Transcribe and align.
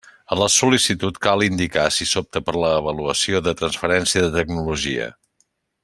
A 0.35 0.35
la 0.43 0.45
sol·licitud 0.51 1.19
cal 1.25 1.43
indicar 1.47 1.83
si 1.97 2.07
s'opta 2.13 2.43
per 2.47 2.57
l'avaluació 2.63 3.43
de 3.49 3.57
transferència 3.61 4.25
de 4.27 4.33
tecnologia. 4.39 5.13